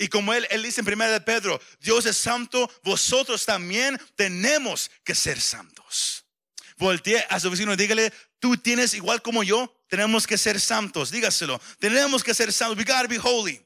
[0.00, 4.90] Y como él, él dice en 1 de Pedro, Dios es santo, vosotros también tenemos
[5.04, 6.24] que ser santos.
[6.78, 11.10] Voltee a su vecino y dígale, tú tienes igual como yo, tenemos que ser santos,
[11.10, 13.62] dígaselo, tenemos que ser santos, we gotta be holy.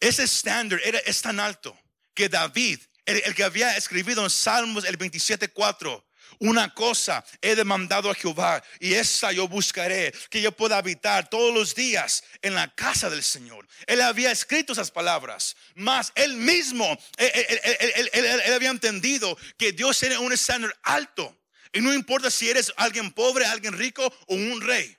[0.00, 1.78] Ese estándar era, es tan alto
[2.12, 6.05] que David, el, que había escrito en Salmos el 27.4,
[6.38, 11.54] Una cosa he demandado a Jehová y esa yo buscaré, que yo pueda habitar todos
[11.54, 13.66] los días en la casa del Señor.
[13.86, 20.32] Él había escrito esas palabras, mas él mismo, él, había entendido que Dios tiene un
[20.32, 21.36] estándar alto.
[21.72, 24.96] Y no importa si eres alguien pobre, alguien rico o un rey.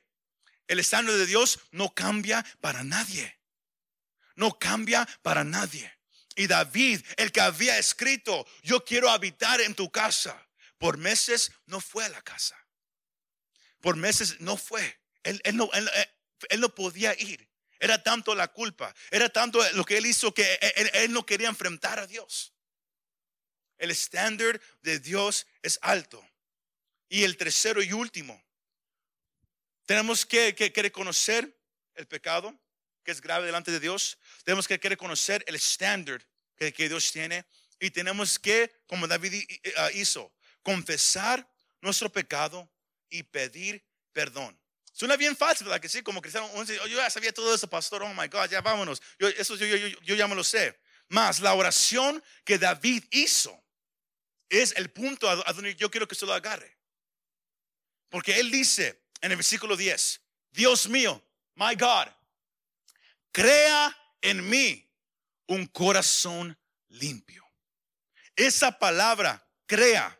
[0.68, 3.40] El estándar de Dios no cambia para nadie.
[4.36, 5.92] No cambia para nadie.
[6.36, 10.47] Y David, el que había escrito, yo quiero habitar en tu casa
[10.78, 12.58] por meses no fue a la casa.
[13.82, 15.00] Por meses no fue.
[15.24, 16.10] Él, no, eh,
[16.50, 17.48] él, no podía ir.
[17.80, 18.94] Era tanto la culpa.
[19.12, 20.60] Era tanto lo que él hizo que
[20.94, 22.54] él, no quería enfrentar a Dios.
[23.78, 26.28] El estándar de Dios es alto.
[27.10, 28.44] Y el tercero y último,
[29.86, 31.58] tenemos que, reconocer
[31.96, 32.58] el pecado
[33.04, 34.18] que es grave delante de Dios.
[34.44, 36.26] Tenemos que, reconocer el estándar
[36.58, 37.46] que, que, Dios tiene.
[37.80, 39.44] Y tenemos que, como David
[39.78, 40.34] ah, hizo,
[40.68, 41.50] confesar
[41.80, 42.70] nuestro pecado
[43.10, 44.60] y pedir perdón.
[44.92, 45.80] Suena bien fácil, ¿verdad?
[45.80, 49.02] Que sí, como cristiano, yo ya sabía todo eso, pastor, oh my God, ya vámonos.
[49.18, 50.78] Yo, eso yo, ya me lo sé.
[51.08, 53.64] Más la oración que David hizo
[54.50, 56.78] es el punto a, donde yo quiero que se lo agarre.
[58.10, 60.20] Porque él dice en el versículo 10,
[60.52, 61.24] Dios mío,
[61.56, 62.10] my God,
[63.32, 64.86] crea en mí
[65.46, 67.50] un corazón limpio.
[68.36, 70.18] Esa palabra, crea,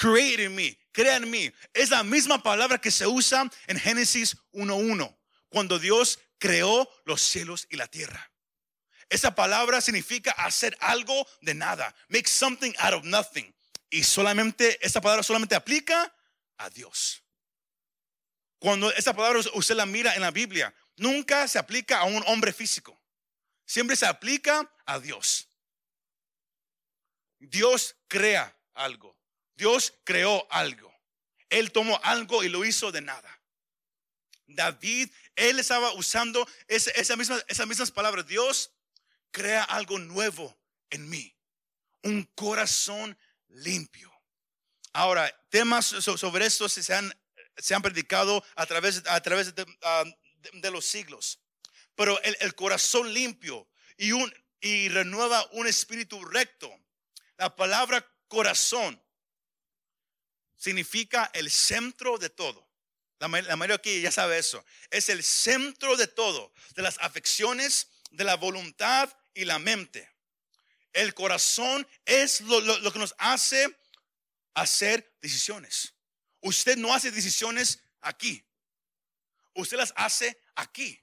[0.00, 1.52] create in me, crea en mí.
[1.74, 5.14] Es la misma palabra que se usa en Génesis 1.1,
[5.50, 8.32] cuando Dios creó los cielos y la tierra.
[9.10, 13.54] Esa palabra significa hacer algo de nada, make something out of nothing.
[13.90, 16.14] Y solamente, esa palabra solamente aplica
[16.56, 17.22] a Dios.
[18.58, 22.52] Cuando esa palabra usted la mira en la Biblia, nunca se aplica a un hombre
[22.54, 22.98] físico.
[23.66, 25.48] Siempre se aplica a Dios.
[27.38, 29.19] Dios crea algo.
[29.60, 30.90] Dios creó algo.
[31.50, 33.42] Él tomó algo y lo hizo de nada.
[34.46, 38.26] David, él estaba usando esa, misma, esas mismas palabras.
[38.26, 38.72] Dios
[39.30, 41.36] crea algo nuevo en mí.
[42.02, 43.18] Un corazón
[43.48, 44.10] limpio.
[44.94, 47.14] Ahora, temas sobre esto se han,
[47.58, 50.04] se han predicado a través, a través ah,
[50.54, 51.38] de, los siglos.
[51.94, 53.68] Pero el, corazón limpio
[53.98, 56.74] y, un, y renueva un espíritu recto.
[57.36, 58.98] La palabra corazón
[60.60, 62.68] significa el centro de todo.
[63.18, 64.64] La, mayoría aquí ya sabe eso.
[64.90, 70.08] Es el centro de todo, de las afecciones, de la voluntad y la mente.
[70.92, 73.74] El corazón es lo, que nos hace
[74.54, 75.94] hacer decisiones.
[76.40, 78.44] Usted no hace decisiones aquí.
[79.54, 81.00] Usted las hace aquí.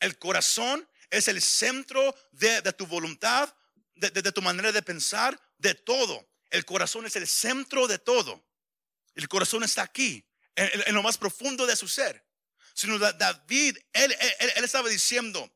[0.00, 3.54] El corazón es el centro de, tu voluntad,
[3.94, 6.28] de, de, tu manera de pensar, de todo.
[6.50, 8.47] El corazón es el centro de todo.
[9.18, 12.24] El corazón está aquí, en, lo más profundo de su ser.
[12.72, 14.14] Sino David, él,
[14.62, 15.52] estaba diciendo,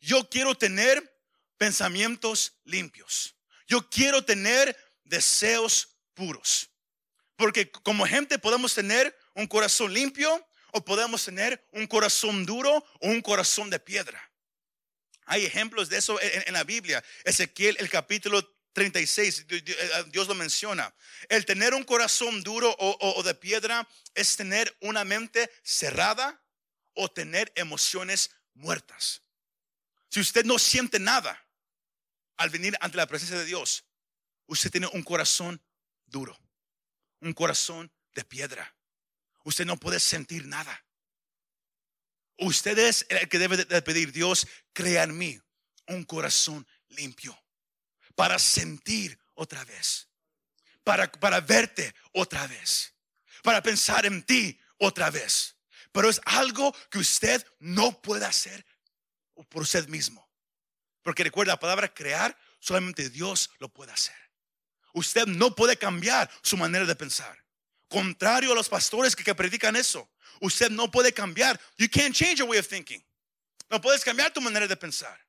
[0.00, 1.20] yo quiero tener
[1.58, 3.34] pensamientos limpios.
[3.66, 6.70] Yo quiero tener deseos puros.
[7.36, 13.08] Porque como gente podemos tener un corazón limpio o podemos tener un corazón duro o
[13.08, 14.32] un corazón de piedra.
[15.26, 17.04] Hay ejemplos de eso en, en la Biblia.
[17.24, 20.94] Ezequiel, el capítulo 36, eh, Dios lo menciona.
[21.30, 26.44] El tener un corazón duro o, de piedra es tener una mente cerrada
[26.92, 29.22] o tener emociones muertas.
[30.10, 31.42] Si usted no siente nada
[32.36, 33.86] al venir ante la presencia de Dios,
[34.44, 35.58] usted tiene un corazón
[36.04, 36.38] duro,
[37.20, 38.76] un corazón de piedra.
[39.44, 40.84] Usted no puede sentir nada.
[42.36, 45.40] Usted es el que debe de pedir, Dios, crea en mí
[45.86, 47.42] un corazón limpio
[48.16, 50.08] para sentir otra vez,
[50.82, 52.92] para, para verte otra vez,
[53.44, 55.54] para pensar en ti otra vez.
[55.92, 58.66] Pero es algo que usted no puede hacer
[59.48, 60.28] por usted mismo.
[61.02, 64.16] Porque recuerda, la palabra crear, solamente Dios lo puede hacer.
[64.92, 67.44] Usted no puede cambiar su manera de pensar.
[67.88, 70.10] Contrario a los pastores que, que predican eso.
[70.40, 71.60] Usted no puede cambiar.
[71.76, 73.04] You can't change your way of thinking.
[73.70, 75.25] No puedes cambiar tu manera de pensar.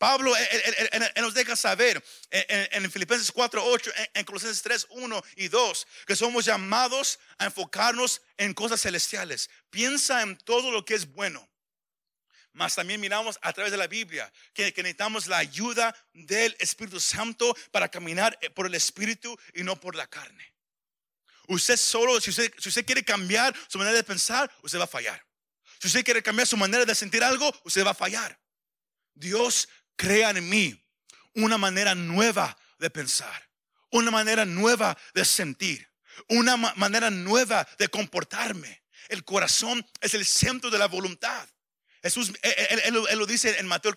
[0.00, 5.86] Pablo él, nos deja saber en, Filipenses 4, 8, en, Colosenses 3, 1 y 2,
[6.06, 9.50] que somos llamados a enfocarnos en cosas celestiales.
[9.68, 11.46] Piensa en todo lo que es bueno.
[12.54, 17.54] Mas también miramos a través de la Biblia que, necesitamos la ayuda del Espíritu Santo
[17.70, 20.54] para caminar eh, por el Espíritu y no por la carne.
[21.46, 24.86] Usted solo, si usted, si usted quiere cambiar su manera de pensar, usted va a
[24.86, 25.22] fallar.
[25.78, 28.40] Si usted quiere cambiar su manera de sentir algo, usted va a fallar.
[29.20, 29.68] Dios
[30.00, 30.82] crea en mí
[31.34, 33.50] una manera nueva de pensar,
[33.90, 35.86] una manera nueva de sentir.
[36.28, 38.82] una manera nueva de comportarme.
[39.08, 41.48] El corazón es el centro de la voluntad.
[42.02, 43.94] Jesús, él, lo dice en Mateo,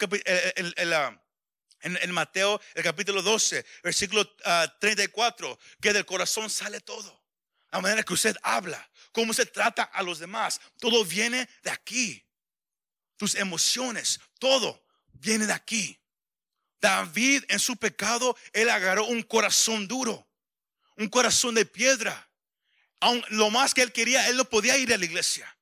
[2.76, 4.26] el capítulo 12, versículo
[4.80, 7.26] 34, ah, que del corazón sale todo.
[7.72, 12.26] La manera que usted habla, cómo se trata a los demás, todo viene de aquí.
[13.18, 14.83] Tus emociones, todo
[15.14, 16.00] viene de aquí.
[16.82, 20.28] David en su pecado, él agarró un corazón duro,
[20.98, 22.30] un corazón de piedra.
[23.00, 25.58] Aun, lo más que él quería, él no podía ir a la iglesia.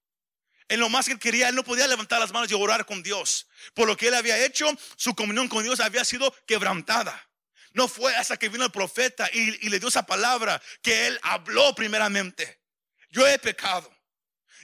[0.67, 3.03] En lo más que él quería, él no podía levantar las manos y orar con
[3.03, 3.47] Dios.
[3.73, 7.29] Por lo que él había hecho, su comunión con Dios había sido quebrantada.
[7.73, 11.19] No fue hasta que vino el profeta y, y le dio esa palabra que él
[11.23, 12.61] habló primeramente.
[13.09, 13.91] Yo he pecado.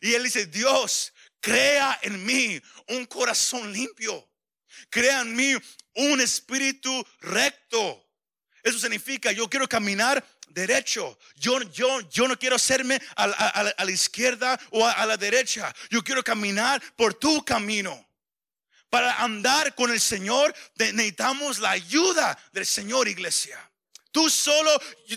[0.02, 4.28] Y él dice, Dios, crea en mí un corazón limpio.
[4.90, 5.54] Crea en mí
[5.96, 8.06] un espíritu recto.
[8.64, 11.18] Eso significa, yo quiero caminar derecho.
[11.36, 15.74] Yo, yo, yo no quiero hacerme a, la izquierda o a, la derecha.
[15.90, 18.06] Yo quiero caminar por tu camino.
[18.90, 23.60] Para andar con el Señor necesitamos la ayuda del Señor, iglesia.
[24.12, 24.72] Tú solo,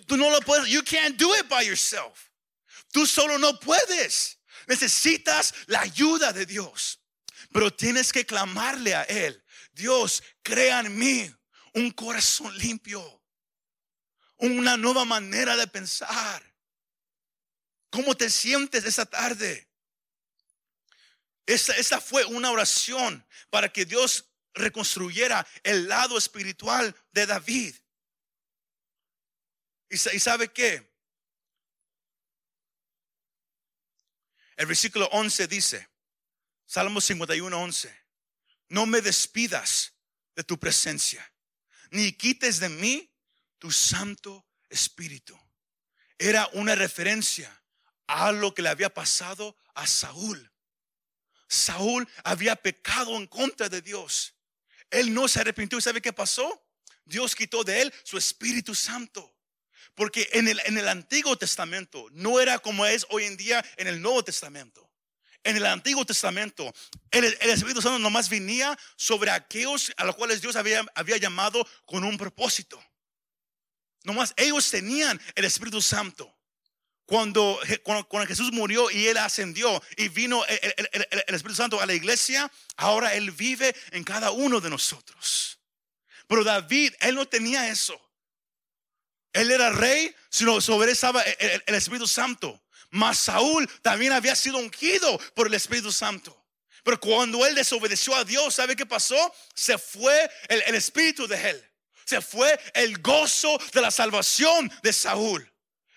[0.06, 2.30] tú no lo puedes, you can't do it by yourself.
[2.92, 4.38] Tú solo no puedes.
[4.66, 7.00] Necesitas la ayuda de Dios.
[7.52, 9.42] Pero tienes que clamarle a Él.
[9.81, 11.35] Dios, crea en mí
[11.74, 13.22] un corazón limpio,
[14.37, 16.43] una nueva manera de pensar.
[17.91, 19.68] ¿Cómo te sientes esa tarde?
[21.47, 27.74] Esa, esa fue una oración para que Dios reconstruyera el lado espiritual de David.
[29.89, 30.89] ¿Y, sabe qué?
[34.57, 35.89] El versículo 11 dice,
[36.66, 37.99] Salmo 51, 11
[38.70, 39.92] no me despidas
[40.34, 41.30] de tu presencia,
[41.90, 43.12] ni quites de mí
[43.58, 45.38] tu Santo Espíritu.
[46.18, 47.62] Era una referencia
[48.06, 50.50] a lo que le había pasado a Saúl.
[51.48, 54.34] Saúl había pecado en contra de Dios.
[54.90, 55.78] Él no se arrepintió.
[55.78, 56.64] ¿Y sabe qué pasó?
[57.04, 59.36] Dios quitó de él su Espíritu Santo.
[59.94, 63.88] Porque en el, en el Antiguo Testamento no era como es hoy en día en
[63.88, 64.89] el Nuevo Testamento.
[65.43, 66.72] En el Antiguo Testamento,
[67.11, 70.84] el, Espíritu Santo nomás venía sobre aquellos a los cuales Dios había,
[71.18, 72.82] llamado con un propósito.
[74.05, 76.34] Nomás ellos tenían el Espíritu Santo.
[77.07, 80.88] Cuando, cuando, Jesús murió y Él ascendió y vino el,
[81.26, 85.59] el, Espíritu Santo a la iglesia, ahora Él vive en cada uno de nosotros.
[86.28, 88.01] Pero David, Él no tenía eso.
[89.32, 92.61] Él era rey, sino sobre él estaba el Espíritu Santo.
[92.91, 96.36] Mas Saúl también había sido ungido por el Espíritu Santo.
[96.82, 99.34] Pero cuando él desobedeció a Dios, ¿sabe qué pasó?
[99.55, 101.70] Se fue el, espíritu de él.
[102.05, 105.47] Se fue el gozo de la salvación de Saúl.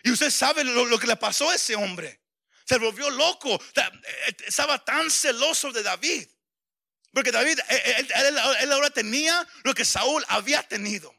[0.03, 2.21] Y usted sabe lo, que le pasó a ese hombre.
[2.65, 3.59] Se volvió loco.
[3.75, 6.27] Eh, estaba tan celoso de David.
[7.11, 11.15] Porque David, él ahora tenía lo que Saúl había tenido.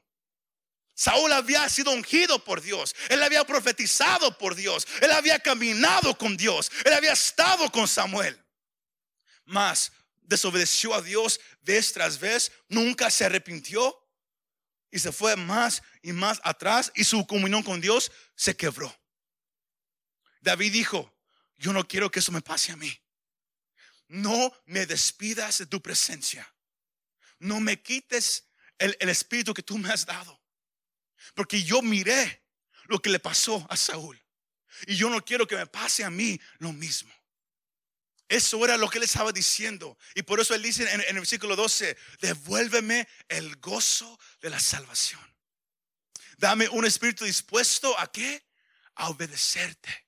[0.95, 2.95] Saúl había sido ungido por Dios.
[3.09, 4.87] Él había profetizado por Dios.
[5.01, 6.71] Él había caminado con Dios.
[6.85, 8.41] Él había estado con Samuel.
[9.45, 9.93] Mas
[10.23, 12.53] desobedeció a Dios vez tras vez.
[12.69, 14.01] Nunca se arrepintió.
[14.93, 16.93] Y se fue más y más atrás.
[16.95, 18.97] Y su comunión con Dios se quebró.
[20.41, 21.13] David dijo,
[21.57, 23.01] yo no quiero que eso me pase a mí.
[24.07, 26.55] No me despidas de tu presencia.
[27.41, 28.45] No me quites
[28.79, 30.44] el, el espíritu que tú me has dado.
[31.35, 32.43] Porque yo miré
[32.87, 34.21] lo que le pasó a Saúl.
[34.87, 37.13] Y yo no quiero que me pase a mí lo mismo.
[38.29, 39.99] Eso era lo que él estaba diciendo.
[40.15, 45.21] Y por eso él dice en, el versículo 12, devuélveme el gozo de la salvación.
[46.39, 48.45] Dame un espíritu dispuesto a qué?
[48.97, 50.07] A obedecerte.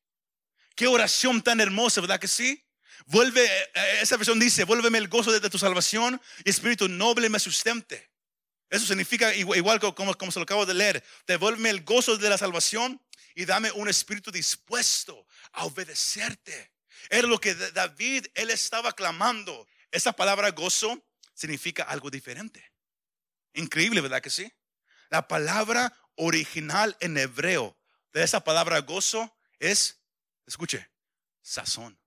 [0.74, 2.62] Qué oración tan hermosa, ¿verdad que sí?
[3.06, 7.38] Vuelve, eh, esa versión dice, vuélveme el gozo de tu salvación y espíritu noble me
[7.38, 8.05] sustente.
[8.68, 11.04] Eso significa igual como, como se lo acabo de leer.
[11.26, 13.00] Devuélveme el gozo de la salvación
[13.34, 16.72] y dame un espíritu dispuesto a obedecerte.
[17.08, 19.68] Era lo que David, él estaba clamando.
[19.90, 21.04] Esa palabra gozo
[21.34, 22.72] significa algo diferente.
[23.54, 24.52] Increíble, ¿verdad que sí?
[25.10, 27.78] La palabra original en hebreo
[28.12, 30.00] de esa palabra gozo es,
[30.46, 30.90] escuche,
[31.42, 31.98] sazón.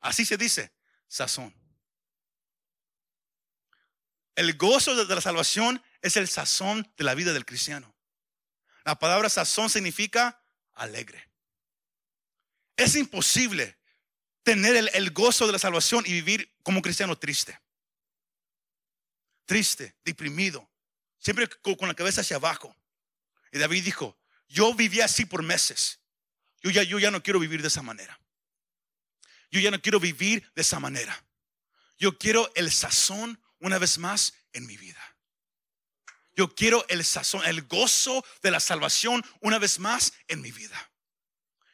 [0.00, 0.72] Así se dice,
[1.08, 1.54] sazón.
[4.36, 7.94] El gozo de la salvación es el sazón de la vida del cristiano.
[8.84, 10.40] La palabra sazón significa
[10.74, 11.28] alegre.
[12.76, 13.78] Es imposible
[14.42, 17.58] tener el, gozo de la salvación y vivir como un cristiano triste.
[19.46, 20.70] Triste, deprimido,
[21.18, 22.76] siempre con la cabeza hacia abajo.
[23.52, 24.18] Y David dijo,
[24.48, 26.00] yo vivía así por meses.
[26.60, 28.20] Yo ya, yo ya no quiero vivir de esa manera.
[29.50, 31.24] Yo ya no quiero vivir de esa manera.
[31.98, 35.16] Yo quiero el sazón una vez más en mi vida.
[36.34, 40.90] Yo quiero el sazón, el gozo de la salvación una vez más en mi vida.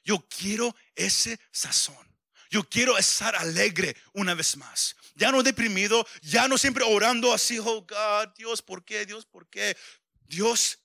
[0.05, 2.13] Yo quiero ese sazón.
[2.49, 4.95] Yo quiero estar alegre una vez más.
[5.15, 9.05] Ya no deprimido, ya no siempre orando así, oh God, Dios, ¿por qué?
[9.07, 9.77] Dios, ¿por qué?
[10.21, 10.79] Dios,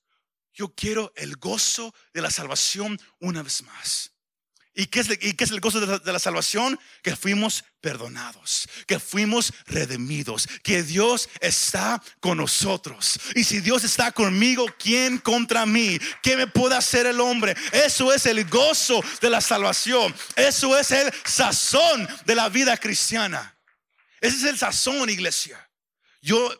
[0.53, 4.11] yo quiero el gozo de la salvación una vez más.
[4.79, 6.79] ¿Y qué es, y qué es el gozo de la, salvación?
[7.01, 13.19] Que fuimos perdonados, que fuimos redimidos, que Dios está con nosotros.
[13.33, 15.97] Y si Dios está conmigo, ¿quién contra mí?
[16.21, 17.55] ¿Qué me puede hacer el hombre?
[17.71, 20.13] Eso es el gozo de la salvación.
[20.35, 23.57] Eso es el sazón de la vida cristiana.
[24.21, 25.67] Ese es el sazón, iglesia.
[26.21, 26.53] Yo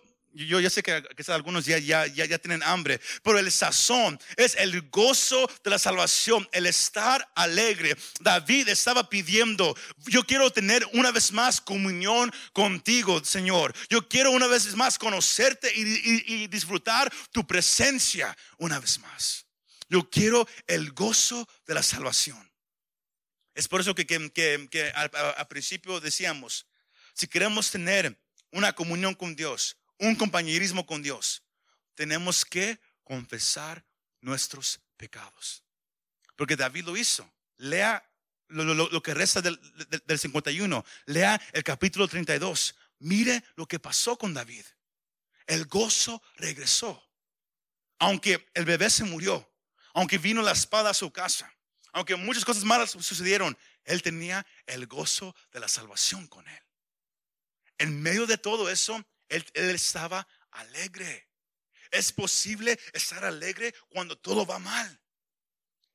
[0.46, 4.20] yo ya sé que quizás algunos ya, ya, ya, ya, tienen hambre, pero el sazón
[4.36, 7.98] es el gozo de la salvación, el estar alegre.
[8.20, 9.76] David estaba pidiendo,
[10.06, 13.74] yo quiero tener una vez más comunión contigo, Señor.
[13.90, 19.46] Yo quiero una vez más conocerte y, y, disfrutar tu presencia una vez más.
[19.90, 22.52] Yo quiero el gozo de la salvación.
[23.56, 26.68] Es por eso que, que, que al principio decíamos,
[27.14, 28.16] si queremos tener
[28.52, 31.44] una comunión con Dios, un compañerismo con Dios,
[31.96, 33.86] tenemos que confesar
[34.22, 35.64] nuestros pecados.
[36.36, 37.30] Porque David lo hizo.
[37.58, 38.04] Lea
[38.50, 39.60] lo, que resta del,
[40.06, 40.86] del 51.
[41.06, 42.76] Lea el capítulo 32.
[43.00, 44.66] Mire lo que pasó con David.
[45.48, 47.04] El gozo regresó.
[48.00, 49.52] Aunque el bebé se murió,
[49.94, 51.52] aunque vino la espada a su casa,
[51.94, 56.62] aunque muchas cosas malas sucedieron, él tenía el gozo de la salvación con él.
[57.80, 61.30] En medio de todo eso, él, estaba alegre.
[61.92, 65.02] Es posible estar alegre cuando todo va mal.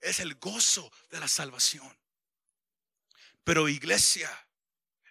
[0.00, 1.98] Es el gozo de la salvación.
[3.44, 4.30] Pero iglesia,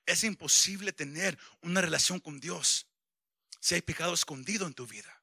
[0.06, 2.88] es imposible tener una relación con Dios
[3.60, 5.22] si hay pecado escondido en tu vida.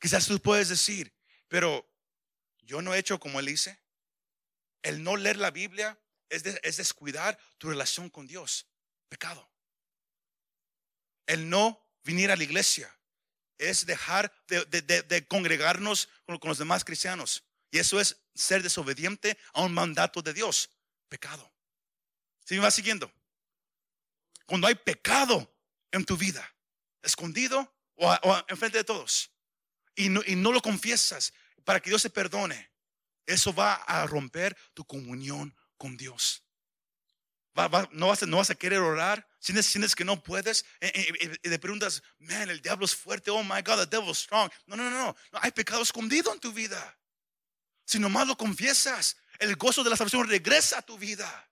[0.00, 1.12] Quizás tú puedes decir,
[1.48, 1.88] pero
[2.62, 3.80] yo no he hecho como él hice.
[4.82, 8.66] El no leer la Biblia es descuidar tu relación con Dios.
[9.08, 9.50] Pecado.
[11.26, 12.92] El no venir a la iglesia
[13.58, 17.44] es dejar de, congregarnos con, los demás cristianos.
[17.70, 20.70] Y eso es ser desobediente a un mandato de Dios.
[21.08, 21.52] Pecado.
[22.44, 23.12] ¿Sí me va siguiendo?
[24.46, 25.54] Cuando hay pecado
[25.90, 26.54] en tu vida,
[27.02, 29.30] escondido o, o enfrente de todos,
[29.94, 31.32] y no, y no lo confiesas
[31.64, 32.70] para que Dios se perdone,
[33.26, 36.42] eso va a romper tu comunión con Dios.
[37.58, 40.86] Va, va, no, vas no vas a querer orar, sientes, sientes que no puedes y,
[40.86, 44.50] y, y, te preguntas, man, el diablo es fuerte, oh my God, the devil's strong.
[44.66, 46.98] No, no, no, no, no, hay pecado escondido en tu vida.
[47.84, 51.48] Si nomás lo confiesas, el gozo de la salvación regresa a tu vida.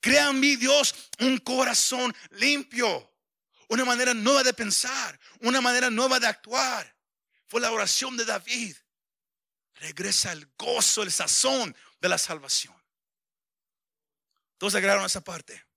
[0.00, 3.12] Crea en mí, Dios, un corazón limpio,
[3.68, 6.96] una manera nueva de pensar, una manera nueva de actuar.
[7.46, 8.76] Fue la oración de David.
[9.74, 12.74] Regresa el gozo, el sazón de la salvación.
[14.56, 15.67] Todos agregaron esa parte.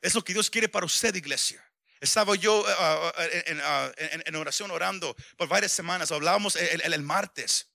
[0.00, 1.64] Es lo que Dios quiere para usted, iglesia.
[2.00, 6.12] Estaba yo uh, en, uh, en, en, oración orando por varias semanas.
[6.12, 7.68] Hablábamos el, martes.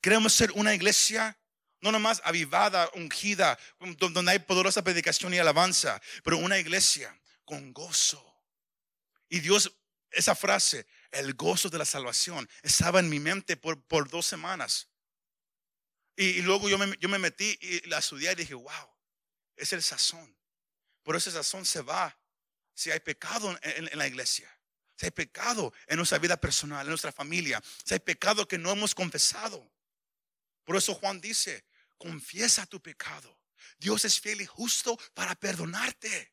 [0.00, 1.38] Queremos ser una iglesia
[1.82, 3.58] no nomás avivada, ungida,
[3.98, 8.24] donde hay poderosa predicación y alabanza, pero una iglesia con gozo.
[9.28, 9.72] Y Dios,
[10.10, 14.88] esa frase, el gozo de la salvación, estaba en mi mente por, dos semanas.
[16.16, 18.88] Y, y luego yo me, yo me, metí y la estudié y dije, wow,
[19.54, 20.34] es el sazón.
[21.06, 22.18] Pero ese sazón se va
[22.74, 24.50] si hay pecado en, la iglesia.
[24.96, 27.62] Si hay pecado en nuestra vida personal, en nuestra familia.
[27.84, 29.72] Si hay pecado que no hemos confesado.
[30.64, 31.64] Por eso Juan dice,
[31.96, 33.40] confiesa tu pecado.
[33.78, 36.32] Dios es fiel y justo para perdonarte.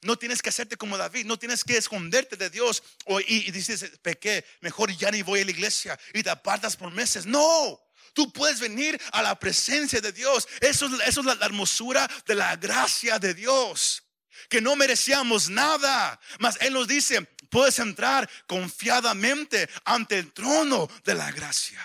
[0.00, 3.90] No tienes que hacerte como David, no tienes que esconderte de Dios o, y, dices,
[4.00, 7.26] pequé, mejor ya ni voy a la iglesia y te apartas por meses.
[7.26, 7.78] No,
[8.14, 10.48] tú puedes venir a la presencia de Dios.
[10.62, 14.03] Eso, eso es la hermosura de la gracia de Dios.
[14.48, 21.14] Que no merecíamos nada, mas Él nos dice, puedes entrar confiadamente ante el trono de
[21.14, 21.80] la gracia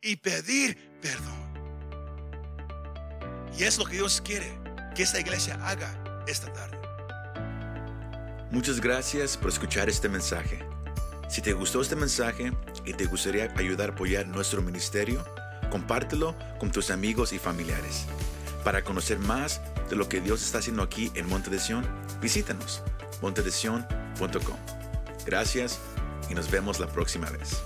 [0.00, 1.40] y pedir perdón.
[3.58, 4.58] Y es lo que Dios quiere
[4.94, 6.78] que esta iglesia haga esta tarde.
[8.50, 10.58] Muchas gracias por escuchar este mensaje.
[11.28, 12.52] Si te gustó este mensaje
[12.84, 15.24] y te gustaría ayudar a apoyar nuestro ministerio,
[15.70, 18.06] compártelo con tus amigos y familiares.
[18.64, 21.58] Para conocer más de lo que Dios está haciendo aquí en Monte de
[22.20, 22.82] visítanos
[23.22, 24.56] montedesion.com.
[25.26, 25.78] Gracias
[26.28, 27.62] y nos vemos la próxima vez.